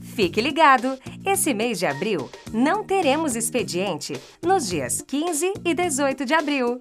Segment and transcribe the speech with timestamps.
[0.00, 0.98] Fique ligado!
[1.24, 6.80] Esse mês de abril não teremos expediente nos dias 15 e 18 de abril.